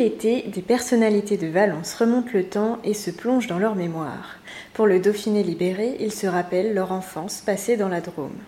[0.00, 4.36] L'été, des personnalités de Valence remontent le temps et se plongent dans leur mémoire.
[4.72, 8.38] Pour le Dauphiné libéré, ils se rappellent leur enfance passée dans la Drôme.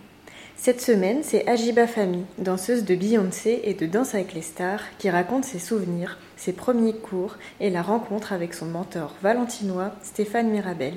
[0.56, 5.10] Cette semaine, c'est Ajiba Fami, danseuse de Beyoncé et de Danse avec les stars, qui
[5.10, 10.94] raconte ses souvenirs, ses premiers cours et la rencontre avec son mentor valentinois Stéphane Mirabel.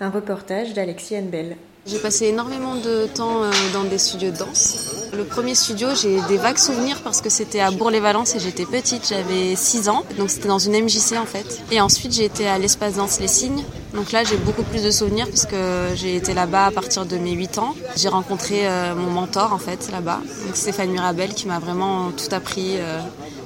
[0.00, 1.56] Un reportage d'Alexis Bell.
[1.86, 4.76] J'ai passé énormément de temps euh, dans des studios de danse.
[5.16, 9.06] Le premier studio, j'ai des vagues souvenirs parce que c'était à Bourg-les-Valence et j'étais petite,
[9.08, 10.04] j'avais 6 ans.
[10.18, 11.62] Donc c'était dans une MJC en fait.
[11.70, 13.62] Et ensuite, j'ai été à l'espace danse Les Signes.
[13.94, 17.18] Donc là, j'ai beaucoup plus de souvenirs parce que j'ai été là-bas à partir de
[17.18, 17.76] mes 8 ans.
[17.96, 22.34] J'ai rencontré euh, mon mentor en fait là-bas, donc Stéphane Mirabel qui m'a vraiment tout
[22.34, 23.00] appris euh,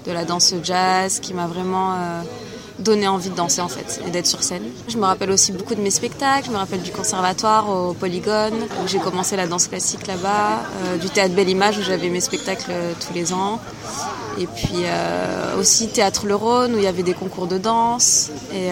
[0.07, 1.95] de la danse jazz, qui m'a vraiment
[2.81, 4.63] donné envie de danser en fait et d'être sur scène.
[4.89, 8.55] Je me rappelle aussi beaucoup de mes spectacles, je me rappelle du conservatoire au Polygone
[8.83, 12.21] où j'ai commencé la danse classique là-bas, euh, du théâtre Belle Image où j'avais mes
[12.21, 13.61] spectacles euh, tous les ans.
[14.39, 18.31] Et puis euh, aussi théâtre Le Rhône où il y avait des concours de danse.
[18.55, 18.69] Et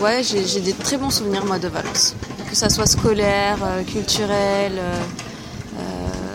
[0.00, 2.14] ouais j'ai des très bons souvenirs moi de Valence.
[2.50, 4.72] Que ça soit scolaire, culturel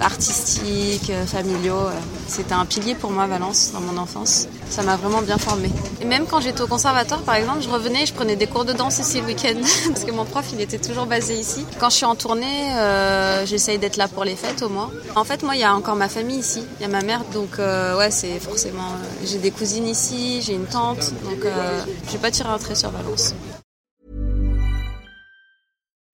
[0.02, 1.88] artistiques, euh, familiaux.
[1.88, 4.48] Euh, c'était un pilier pour moi, Valence, dans mon enfance.
[4.70, 5.70] Ça m'a vraiment bien formé.
[6.02, 8.74] Et même quand j'étais au conservatoire, par exemple, je revenais, je prenais des cours de
[8.74, 11.66] danse ici le week-end, parce que mon prof, il était toujours basé ici.
[11.80, 14.92] Quand je suis en tournée, euh, j'essaye d'être là pour les fêtes au moins.
[15.16, 16.64] En fait, moi, il y a encore ma famille ici.
[16.80, 18.92] Il y a ma mère, donc ouais, c'est forcément...
[19.24, 22.90] j'ai des cousines ici, j'ai une tante, donc je vais pas tirer un trait sur
[22.92, 23.34] Valence.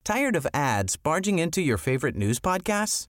[0.04, 3.08] Tired of ads barging into your favorite news podcasts?